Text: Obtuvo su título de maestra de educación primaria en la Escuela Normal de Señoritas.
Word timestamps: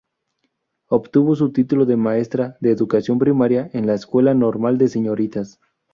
Obtuvo 0.87 1.35
su 1.35 1.51
título 1.51 1.85
de 1.85 1.95
maestra 1.95 2.57
de 2.59 2.71
educación 2.71 3.19
primaria 3.19 3.69
en 3.71 3.85
la 3.85 3.93
Escuela 3.93 4.33
Normal 4.33 4.79
de 4.79 4.87
Señoritas. 4.87 5.59